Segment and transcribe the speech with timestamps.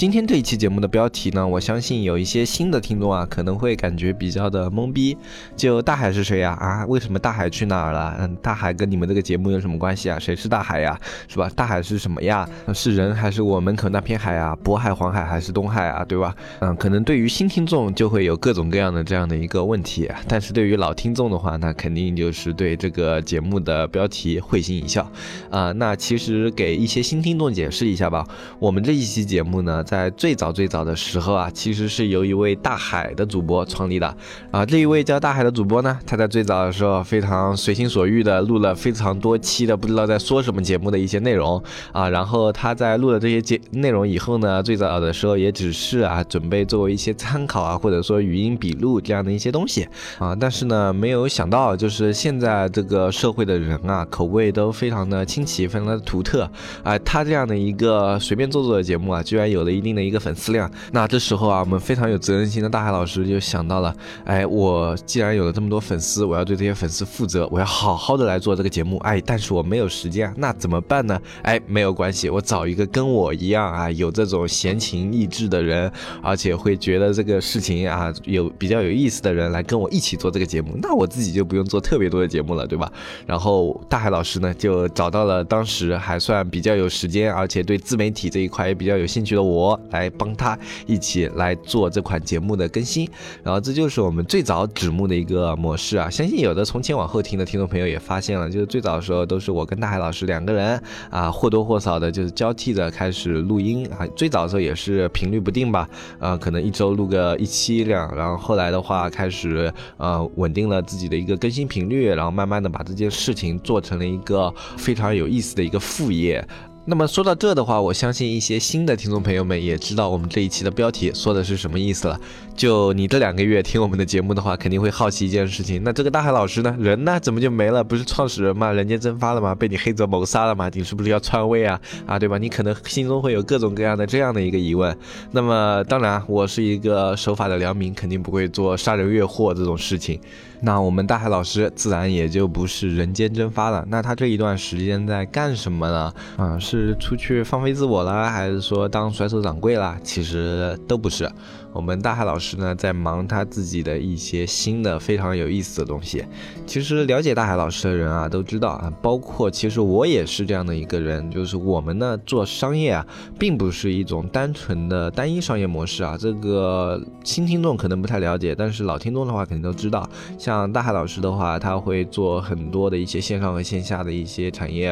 [0.00, 5.14] 今天这一期节目的标题呢，我相信有一些新的听众啊，可能会感觉比较的懵逼。
[5.54, 6.56] 就大海是谁呀？
[6.58, 8.16] 啊，为什么大海去哪儿了？
[8.18, 10.18] 嗯，大海跟你们这个节目有什么关系啊？
[10.18, 10.98] 谁是大海呀？
[11.28, 11.50] 是吧？
[11.54, 12.48] 大海是什么呀？
[12.72, 14.56] 是人还是我门口那片海啊？
[14.64, 16.02] 渤海、黄海还是东海啊？
[16.02, 16.34] 对吧？
[16.60, 25.06] 嗯，可能对于新听众就会有各种各样的这样的一个问题，但是对于老听众的话，那肯定就是对这个节目的标题会心一笑。
[25.50, 28.26] 啊，那其实给一些新听众解释一下吧，
[28.58, 29.84] 我们这一期节目呢。
[29.90, 34.16] 在最早最早的时候啊，其实是由一位大海的主播创立的
[34.52, 34.64] 啊。
[34.64, 42.08] 这一位叫大海的主播呢，他在最早的时候非常随心所欲的录了非常多期的不知道在说什么节目的一些内容啊。
[42.08, 49.88] 然后他在录了这些节内容以后呢，最早的时候也只是啊准备作为一些参考啊，或者说语音笔录这样的一些东西
[50.20, 50.36] 啊。
[50.36, 56.48] 但是呢，没有想到就是现在这个社会的人啊，口味都非常的清奇，非常的独特
[56.84, 56.96] 啊。
[57.00, 59.80] 他这样的一个随便做做的节目啊，居然有了一。
[59.80, 63.96] 定的一个粉丝量，那这时候啊，我们非常有责任心的大海老师就想到了，
[64.26, 71.18] 哎，我既然有了这么多粉丝，我要对这些粉丝负责，我要好好的来做这个节目，哎，但是我没有时间，那怎么办呢？
[71.42, 75.90] 哎，没有关系，我找一个跟我一样啊，有这种闲情逸致的人，
[76.22, 82.92] 而且会觉得这个事情啊有比较有意思的人来跟我一起做这个节目，那我自己就不用做特别多的节目了，对吧？
[83.26, 89.59] 然后大海老师呢就找到了当时还算比较有时间，而且对自媒体这一块也比较有兴趣的我。
[89.60, 93.08] 我来帮他一起来做这款节目的更新，
[93.42, 96.08] 然后这就是我们最早纸木的一个模式啊。
[96.08, 104.06] 相信有的从前往后听的听众朋友也发现了，就是最早的时候都是我跟大海老师两个人啊，或多或少的就是交替着开始录音啊。
[104.16, 116.42] 最早的时候也是频率不定吧，啊，可能一周录个一期两，然后后来的话开始呃稳定了自己的一个更新频率，然后慢慢的把这件事情做成了一个非常有意思的一个副业。
[116.86, 122.18] 那么说到这的话，我相信一些新的听众朋友们也知道我们这一期的标题说的是什么意思了。
[122.54, 127.82] 就你这两个月听我们的节目的话，肯定会好奇一件事情，那这个大海老师呢，人呢怎么就没了？
[127.82, 128.70] 不是创始人吗？
[128.70, 129.54] 人间蒸发了吗？
[129.54, 130.70] 被你黑泽谋杀了吗？
[130.74, 131.80] 你是不是要篡位啊？
[132.06, 132.36] 啊，对吧？
[132.36, 134.94] 你可能心中会有各种各样的这样的一个疑问。
[135.30, 140.20] 那么当然，我是一个守法的良民，肯定不会做杀人越货这种事情。
[140.62, 143.82] 那我们大海老师自然也就不是人间蒸发了。
[143.88, 146.12] 那他这一段时间在干什么呢？
[146.36, 149.96] 啊，是出去放飞自我了，还是说当甩手掌柜了？
[150.04, 151.30] 其实都不是。
[151.72, 156.24] 我们大海老师呢，在忙他自己的一些新的非常有意思的东西。
[156.66, 163.06] 其实了解大海老师的人啊，都知道啊，包括其实我也是这样的一个人，就是我们呢做商业啊，
[163.38, 166.16] 并不是一种单纯的单一商业模式啊。
[166.18, 170.08] 这个新听众可能不太了解，但是老听众的话肯定都知道。
[170.38, 174.90] 像大海老师的话，他会做很多的一些线上和线下的一些产业，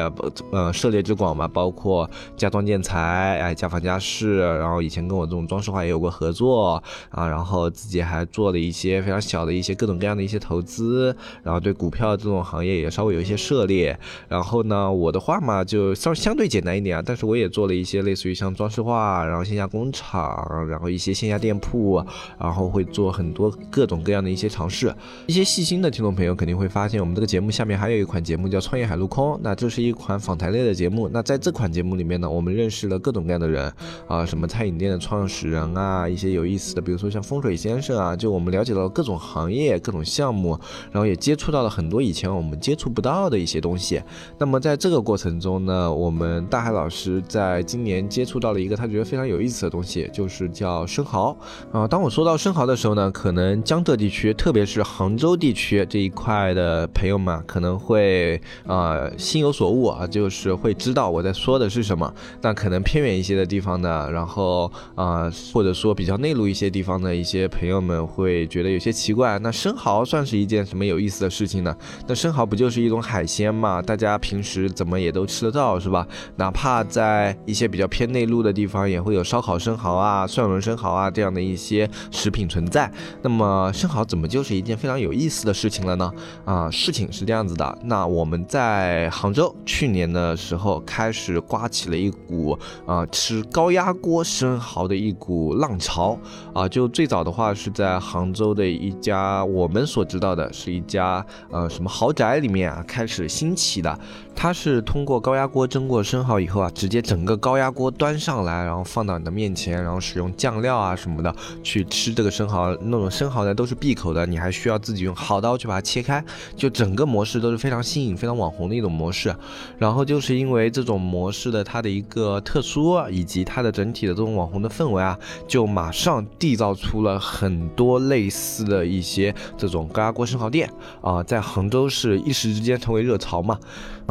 [0.51, 6.68] 呃，涉猎之广嘛，包括家装建材，哎，家纺家饰，然后以前跟我这种装饰画也有过合作。
[7.09, 13.97] 啊，然后自己还做了一些非常小的一些各种各样的一些投资，然后对股票这种行业也稍微有一些涉猎。
[14.27, 22.05] 然后呢，我的话嘛，就稍相对简单一点啊，但是我也做了一些类似于像装饰画，然后线下工厂，然后一些线下店铺，
[22.37, 24.93] 然后会做很多各种各样的一些尝试。
[25.25, 31.09] 一些细心的听众朋友肯定会发现，我们这个节目下面还有一款节目叫《创业海陆空》，那这是一款访谈类的节目。
[31.11, 33.73] 那在这款节目里面呢，我们认识了各种各样的人
[34.07, 36.58] 啊，什么餐饮店的创始人啊，一些有意。
[36.75, 40.59] 的，比如说像风水先生啊，就我们了解到各种行业、各种项目，
[40.91, 44.01] 然后也接触到了很多以前我们接触不到的一些东西。
[44.37, 51.35] 那么在这个过程中呢，我们大海老师在今年接触到了一个他觉得非常有意思的东西，就是叫生蚝
[51.71, 51.87] 啊。
[51.87, 62.13] 当我说到生蚝的时候呢，可能江浙地区，特别是杭州地区这一块的朋友们可能会啊心有所悟啊，就是会知道我在说的是什么。
[62.41, 66.48] 那可能偏远一些的地方呢，然后啊或者说比较内陆。
[66.49, 71.75] 一些地方的一些朋友们会觉得有些奇怪，那生蚝算是一件什么有意思的事情呢？
[72.07, 73.81] 那生蚝不就是一种海鲜嘛？
[73.81, 76.07] 大家平时怎么也都吃得到，是吧？
[76.35, 82.91] 哪怕在一些比较偏内陆的地方，也会有烧烤生蚝啊、蒜蓉生蚝啊这样的一些食品存在。
[83.21, 86.11] 那么生蚝怎么就是一件非常有意思的事情了呢？
[86.45, 96.17] 啊，事情是这样子的，那我们在杭州去年的时候开始刮起了一股啊吃高压锅生蚝的一股浪潮。
[96.53, 103.99] 啊，就最早的话是在杭州的一家我们所知道的是一家呃什么豪宅里面啊开始兴起的。
[104.35, 112.73] 它是通过高压锅蒸过生蚝以后啊，直接整个高压锅端上来，然后放到你的面前，然后使用酱料啊什么的去吃这个生蚝。
[112.83, 116.23] 那种生蚝呢都是闭口的，你还需要自己用蚝刀去把它切开。
[116.55, 119.35] 就整个模式都是非常新颖、非常网红的一种模式。
[119.77, 125.19] 然后就是因为这种模式的它的一个特殊，以及它的整体的这种网红的氛围啊，
[125.49, 130.69] 就马上缔造出了很多类似的一些这种高压锅生蚝店
[131.01, 133.57] 啊，在杭州是一时之间成为热潮嘛。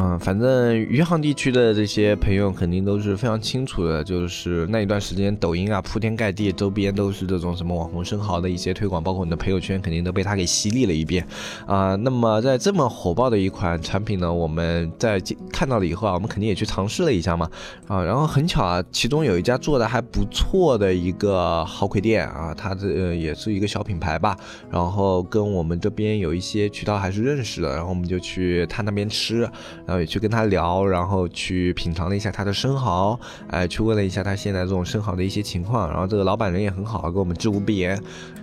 [0.01, 11.27] 嗯，反正余杭地区的这些朋友肯定都是非常清楚的，就是那一段时间抖音啊铺天盖地，周边都是这种什么网红生蚝的一些推广，包括你的朋友圈肯定都被他给洗礼了一遍
[11.67, 11.97] 啊。
[11.97, 15.21] 那么在这么火爆的一款产品呢，我们在
[15.53, 17.51] 看到了以后啊，我们肯定也去尝试了一下嘛
[17.89, 18.01] 啊。
[18.05, 24.37] 然后很巧啊，其中有一家做的还不错的一个蚝魁店啊，它的也是一个小品牌吧，
[24.71, 29.51] 然后跟我们这边有一些渠道还是认识的，然后我们就去他那边吃。
[29.89, 33.19] 然后也去跟他聊，然后去品尝了一下他的生蚝，
[33.49, 35.89] 哎，去问了一下他现在这种生蚝的一些情况。
[35.89, 37.99] 然后这个老板人也很好，给我们知无不言。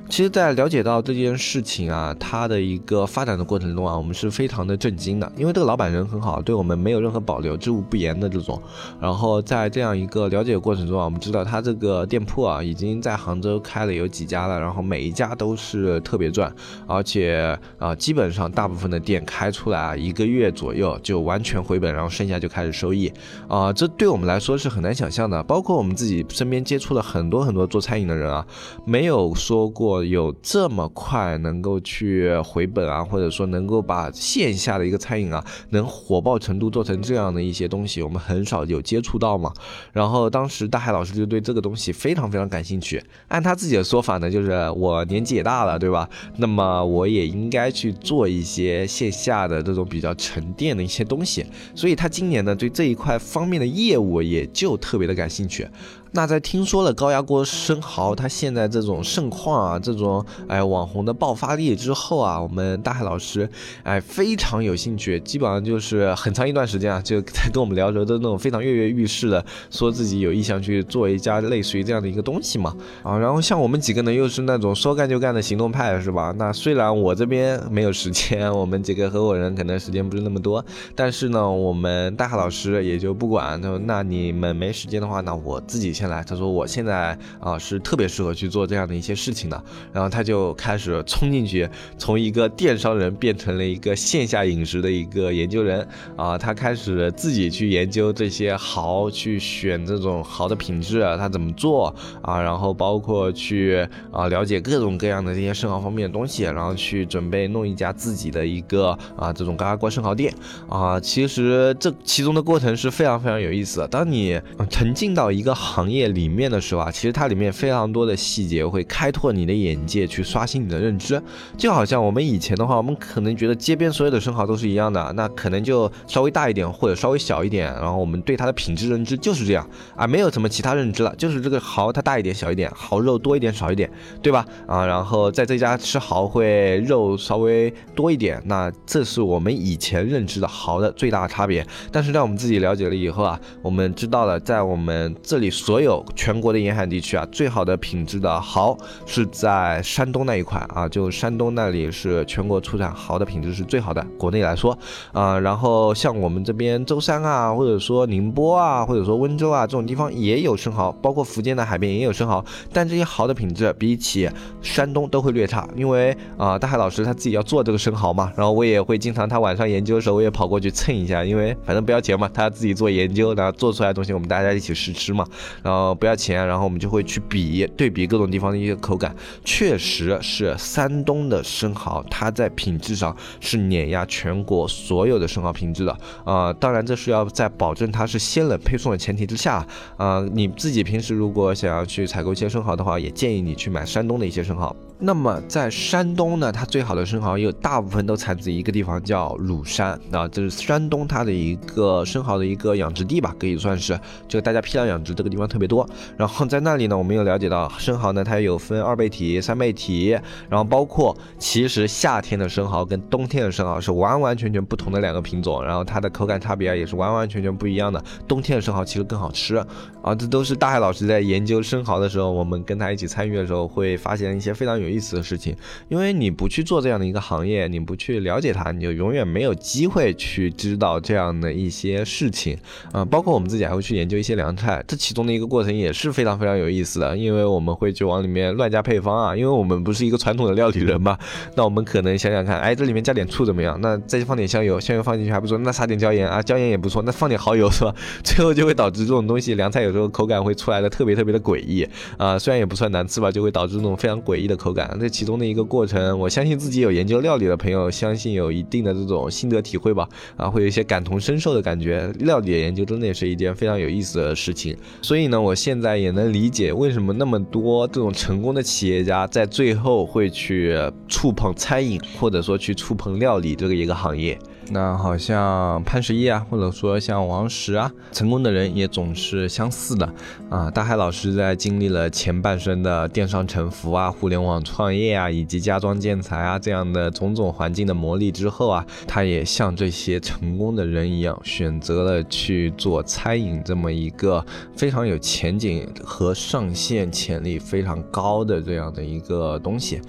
[0.08, 8.62] 其实，在了解到这件事情啊，它的一个发展的过程中啊，我们是非常的震惊的，因为这个老板人很好，对我们没有任何保留，知无不言的这种。
[9.02, 16.54] 然后在这样一个了解过程中啊，我们知道他这个店铺啊，已经在杭州开了有几家了，然后每一家都是特别赚，
[16.88, 23.12] 而且啊，基本上大部分的店开出来啊，一个月左右就完全回本，然后剩下就开始收益
[23.48, 25.42] 啊，这对我们来说是很难想象的。
[25.44, 28.46] 包括我们自己身边接触了很多很多做餐饮的人啊，
[28.86, 29.95] 没有说过。
[30.04, 39.52] 有这么快能够去回本啊，或者说能够把线下的一个餐饮啊，能火爆程度做成这样的一些东西，我们很少有接触到嘛。
[39.94, 43.04] 然后当时大海老师就对这个东西非常非常感兴趣。
[43.28, 46.10] 按他自己的说法呢，就是我年纪也大了，对吧？
[46.38, 51.46] 那么我也应该去做一些线下的这种比较沉淀的一些东西。
[51.74, 55.68] 所以他今年呢，对这一块方面的业务也就特别的感兴趣。
[56.16, 63.48] 那在听说了高压锅生蚝它现在这种盛况啊，这种哎网红的爆发力之后啊，我们大海老师
[63.84, 72.74] 哎非常有兴趣，基本上就是很长一段时间啊，就在跟我们聊着都那种非常跃跃欲试的，说自己有意向去做一家类似于这样的一个东西嘛
[73.04, 76.34] 啊，然后像我们几个呢，又是那种说干就干的行动派是吧？
[76.38, 80.64] 那虽然我这边没有时间，我们几个合伙人可能时间不是那么多，
[80.96, 86.05] 但是呢，我们大海老师也就不管，他说那你们没时间的话，那我自己先。
[86.10, 89.64] 来，他说我现在啊是特别适合去做这样的一些事情的，
[89.94, 95.86] 然后他就开始冲进去，从一个电商人变成了一个线下饮食的一个研究人。
[96.16, 110.34] 啊，他开始自己去研究这些蚝，去选这种蚝的品质，他怎么做啊，然后包括去啊了解各种各样的这些生蚝方面的东西，然后去准备弄一家自己的一个啊这种嘎嘎锅生蚝店。
[110.70, 115.95] 啊，其实这其中的过程是非常非常有意思的，当你沉浸到一个行业。
[115.96, 121.22] 业里面的时候啊，其实它里面非常多的细节会开拓你的眼界，去刷新你的认知。
[121.58, 133.90] 就好像我们以前的话，我们可能觉得街边所有的生蚝都是一样的，那可能就稍微大一点或者稍微小一点，然后我们对它的品质认知就是这样啊，没有什么其他认知了，就是这个蚝它大一点小一点，蚝肉多一点少一点，
[134.22, 134.46] 对吧？
[134.68, 141.66] 啊，然后在这家吃蚝会肉稍微多一点，那这是我们以前认知的蚝的最大差别。
[141.92, 145.86] 但是在我们自己了解了以后啊，我们知道了在我们这里所所。
[145.86, 154.04] 有全国的沿海地区啊，最好的品质的蚝是在山东那一块啊，就山东那里是全国出产蚝的品质是最好的。
[154.18, 154.76] 国内来说
[155.12, 164.28] 啊，然后像我们这边舟山啊，或者说宁波啊，或者说温州啊这种地方也有生蚝，包括福建的海边也有生蚝，但这些蚝的品质比起
[164.64, 175.28] 山东都会略差，因为啊，大海老师他自己要做这个生蚝嘛，然后我也会经常他晚上研究的时候，我也跑过去蹭一下，因为反正不要钱嘛，他自己做研究，然后做出来的东西我们大家一起试吃嘛，
[175.66, 175.86] 然后。
[175.86, 185.98] 呃，不要钱，然后我们就会去比对比各种地方的一些口感，确实是山东的生蚝，它在品质上是碾压全国所有的生蚝品质的。
[186.24, 189.68] 啊，当然这是要在保证它是鲜冷配送的前提之下。
[189.98, 194.74] 啊，你自己平时如果想要去采购一些生蚝的话，也建议你去买山东的一些生蚝。
[194.98, 205.60] 那么在山东呢，它最好的生蚝有大部分都产自一个地方叫鲁山，啊，这是山东它的一个生蚝的一个养殖地吧，可以算是，就大家批量养殖这个地方特。
[205.60, 205.90] 别多。
[206.18, 210.12] 然后在那里呢，我们又了解到生蚝呢，它有分二倍体、三倍体，
[210.50, 218.04] 然后包括其实夏天的生蚝跟冬天的生蚝是完完全全不同的两个品种，然后它的口感差别啊也是完完全全不一样的。
[218.28, 219.56] 冬天的生蚝其实更好吃
[220.04, 225.56] 啊，这都是大海老师在研究生蚝的时候，我们跟他一起参与的时候会发现一些非常有意思的事情。
[225.90, 232.58] 因为你不去做这样的一个行业，你不去了解它，你就永远没有机会去知道这样的一些事情
[232.92, 233.04] 啊。
[233.06, 239.36] 包括我们自己还会去研究一些凉菜，这其中的一个过程也是非常非常有意思的，因为我们会去往里面乱加配方啊。
[239.36, 241.18] 因为我们不是一个传统的料理人嘛，
[241.56, 243.80] 那我们可能想想看，哎，这里面加点醋怎么样？
[243.82, 247.94] 那再放点香油，香油放进去还不错，那撒点椒盐啊，椒盐也不错，那放点蚝油是吧？
[248.24, 251.88] 最后就会导致这种东西凉菜有时候口感会出来的特别特别的诡异
[252.18, 254.96] 啊，虽然也不算难吃吧，就会导致这种非常诡异的口感。
[255.00, 262.12] 这其中的一个过程，我相信自己有研究料理的朋友，相信有一定的这种心得体会吧，啊，会有一些感同身受的感觉。
[262.20, 270.78] 料理的研究真的也是一件非常有意思的事情，所以呢，我现在也能理解为什么那么多这种成功的企业家在最后会去
[271.08, 274.38] 触碰餐饮，或者说去触碰料理这个一个行业。
[274.72, 280.12] 那好像潘石屹啊，或者说像王石啊，成功的人也总是相似的
[280.50, 280.72] 啊。
[280.72, 294.44] 大海老师在经历了前半生的电商沉浮啊、互联网创业啊，以及家装建材啊这样的种种环境的磨砺之后啊，他也像这些成功的人一样，选择了去做餐饮这么一个
[294.76, 300.02] 非常有前景和上线潜力非常高的这样的一个东西。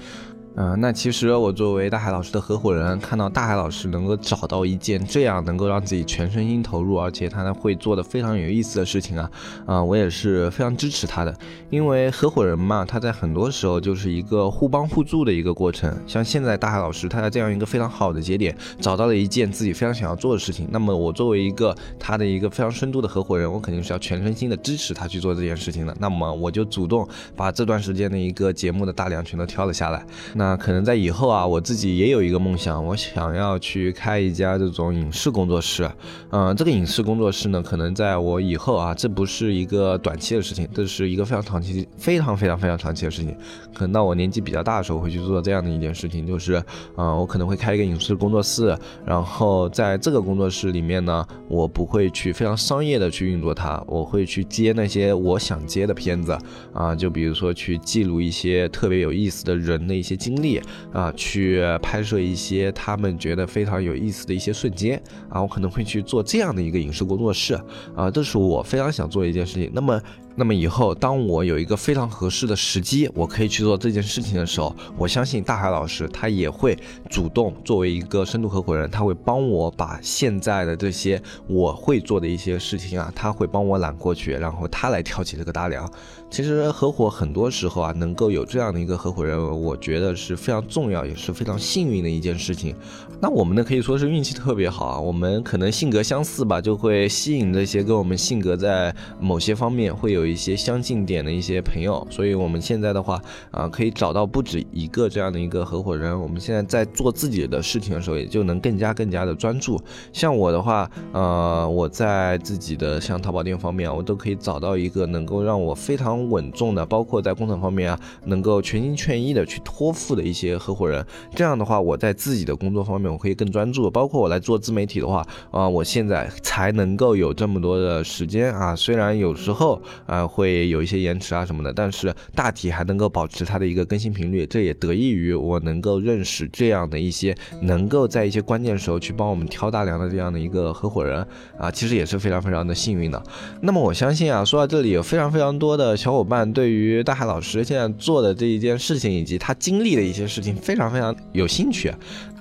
[0.59, 9.31] 嗯，那其实我作为大海老师的合伙人，看到大海老师能够找到一件这样能够让自己全身心投入，而且他呢会做的非常有意思的事情啊，
[9.67, 11.37] 啊，我也是非常支持他的。
[11.69, 15.95] 因为合伙人嘛，他在很多时候就是一个互帮互助的一个过程。
[16.07, 25.95] 像现在大海老师他在这样一个非常好的节点，找到了一件自己非常想要做的事情，那么我作为一个他的一个非常深度的合伙人，我肯定是要全身心的支持他去做这件事情的。
[26.01, 30.03] 那么我就主动把这段时间的一个节目的大梁全都挑了下来。
[30.33, 35.91] 那那可能在以后啊，我自己也有一个梦想，我想要去开一家这种影视工作室。
[36.31, 43.37] 嗯，这个影视工作室呢，可能在我以后啊，这不是一个短期的事情，这是一个非常长期、非常非常非常长期的事情。
[43.75, 46.63] 可能到我年纪比较大的时候，会去做这样的一件事情，就是，
[46.97, 56.39] 嗯，我可能会开一个影视工作室，然后在这个工作室里面呢，我不会去非常商业的去运作它，我会去接那些我想接的片子
[56.73, 60.36] 啊，就比如说去记录一些特别有意思的人的一些经。
[60.37, 60.61] 经历
[60.93, 67.59] 啊，去拍摄一些他们觉得非常有意思的一些瞬间啊，我可能会去做这样的一个影视工作室
[67.97, 69.71] 啊，这是我非常想做的一件事情。
[69.73, 70.01] 那么。
[70.39, 76.79] 那么以后，当我有一个非常合适的时机，我可以去做这件事情的时候，我相信大海老师他也会
[77.09, 85.91] 主动作为一个深度合伙人，他会帮我把现在的这些我会做的一些事情啊，他会帮我揽过去，然后他来挑起这个大梁。
[86.29, 92.77] 其实合伙很多时候啊，能够有这样的一个合伙人，我觉得是非常重要，也是非常幸运的一件事情。
[93.23, 100.26] 那我们呢，可以说是运气特别好啊，我们可能性格相似吧，就会吸引这些跟我们性格在某些方面会有。
[100.27, 106.19] 有一些相近点的一些朋友，所以我们现在的话啊，可以找到不止一个这样的一个合伙人。
[106.21, 109.81] 我们现在在做自己的事情的时候，也就能更加更加的专注。
[110.13, 121.07] 像我的话，呃，我在自己的像淘宝店方面，我都可以找到一个能够让我非常稳重的，包括在工厂方面啊，能够全心全意的去托付的一些合伙人。
[121.35, 123.89] 这样的话，我在自己的工作方面，我可以更专注。
[123.91, 128.75] 包括我来做自媒体的话啊，我现在才能够有这么多的时间啊。
[128.75, 130.17] 虽然有时候啊。
[130.17, 141.27] 啊，会有一些延迟啊什么的，但是大体还能够保持它的一个更新频率，这也得益于我能够认识这样的一些能够在一些关键时候去帮我们挑大梁的这样的一个合伙人
[141.59, 143.23] 啊，其实也是非常非常的幸运的。
[143.63, 151.93] 那么我相信啊，说到这里有非常非常多的小伙伴对于大海老师现在做的这一件事情以及他经历的一些事情非常非常有兴趣。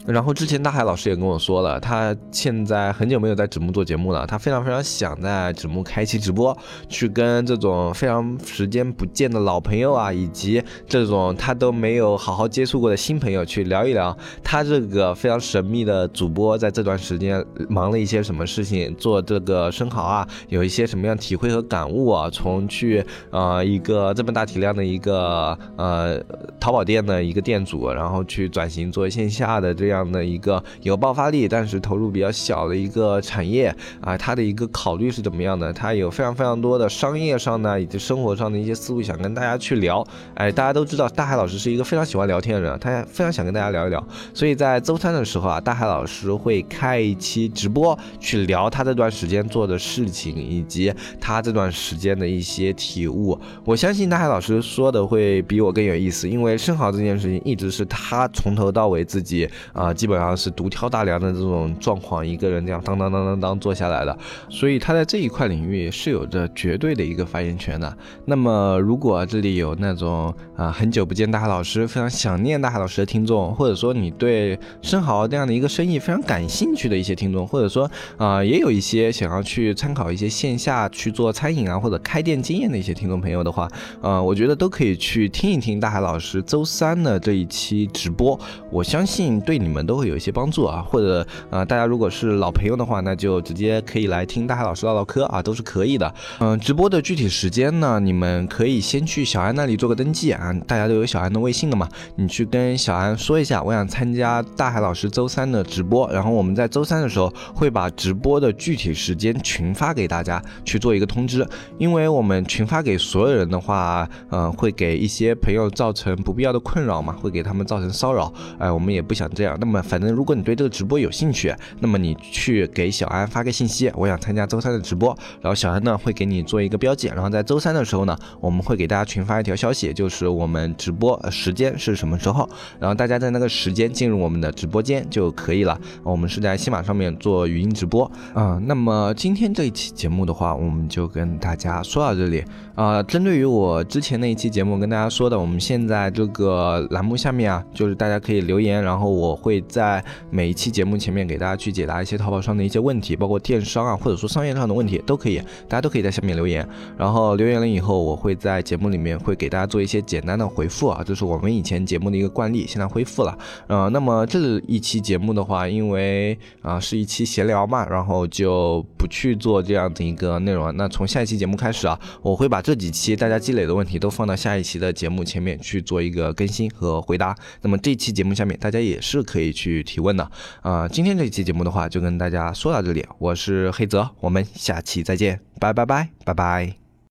[0.07, 6.55] 然后之前大海老师也跟我说了，他现在很久没有在纸木做节目了，他非常非常想在纸木开期直播，
[6.87, 26.21] 去跟这种非常时间不见的老朋友啊，以及这种他都没有好好接触过的新朋友去聊一聊，他这个非常神秘的主播在这段时间忙了一些什么事情，做这个生蚝啊，有一些什么样体会和感悟啊，从去呃一个这么大体量的一个呃
[26.59, 29.94] 淘宝店的一个店主，然后去转型做线下的这样。
[29.95, 35.71] 这样的一个有爆发力，但是投入比较小的一个产业啊，他的一个考虑是怎么样的？
[35.71, 40.05] 他有非常非常多的商业上呢，以及生活上的一些思路想跟大家去聊。
[40.33, 44.05] 哎，大家都知道大海老师是一个非常喜欢聊天的人，他非常想跟大家聊一聊。
[44.33, 53.39] 所以在周三的时候啊，大海老师会开一期直播，去聊他这段时间做的事情，以及他这段时间的一些体悟。
[53.63, 64.17] 我相信大海老师说的会比我更有意思，因为生蚝这件事情一直是他从头到尾自己啊，啊基本上是独挑大梁的这种状况，一个人这样当当当当当做下来的，
[64.49, 67.97] 所以他在这一块领域是有着绝对的一个发言权的。
[68.25, 83.67] 那么如果这里有那种啊很久不见大海老师，非常想念大海老师的听众，或者说你对生蚝这样的一个生意非常感兴趣的一些听众，或者说啊也有一些想要去参考一些线下去做餐饮啊或者开店经验的一些听众朋友的话，
[84.01, 88.39] 呃，我觉得都可以去听一听大海老师周三的这一期直播，
[88.71, 90.81] 我相信对你们们都会有一些帮助啊。
[90.81, 96.13] 或者呃，大家如果是老朋友的话，那就直接可以来听大海老师唠唠嗑啊，都是可以的。
[96.39, 111.45] 嗯，直播的具体时间呢，你们可以先去小安那里做个登记啊，大家都有小安的微信的嘛，你去跟小安说一下，我想参加大海老师周三的直播，然后我们在周三的时候会把直播的具体时间群发给大家去做一个通知，
[111.77, 119.57] 因为我们群发给所有人的话，嗯，会给一些朋友造成不必要的困扰嘛，会给他们造成骚扰，哎，我们也不想这样。
[119.65, 132.47] 那么反正如果你对这个直播有兴趣，那么你去给小安发个信息，我想参加周三的直播，然后小安呢会给你做一个标记，然后在周三的时候呢，我们会给大家群发一条消息，就是我们直播时间是什么时候，
[132.79, 135.79] 然后大家在那个时间进入我们的直播间就可以了。
[136.03, 138.61] 我们是在西马上面做语音直播啊。
[138.67, 142.43] 那么今天这一期节目的话，我们就跟大家说到这里
[142.75, 143.01] 啊。
[143.03, 156.67] 针对于我之前那一期节目跟大家说的，我们现在这个栏目下面啊，就是大家可以留言，然后我会在每一期节目前面给大家去解答一些淘宝上的一些问题，包括电商啊，或者说商业上的问题都可以，大家都可以在下面留言。
[156.97, 163.37] 然后留言了以后，我会在节目里面会给大家做一些简单的回复啊，这是我们以前节目的一个惯例，现在恢复了。
[163.67, 170.75] 呃，那么这一期节目的话，因为啊是一期闲聊嘛，然后就不去做这样的一个内容。
[170.75, 177.37] 那从下一期节目开始啊，我会把这几期大家积累的问题都放到下一期的节目前面去做一个更新和回答。
[177.61, 180.31] 那么这期节目下面大家也是可以去提问的
[180.63, 180.87] 啊。
[180.87, 186.84] 今天这期节目的话，就跟大家说到这里，我是黑泽，我们下期再见，拜拜拜拜拜。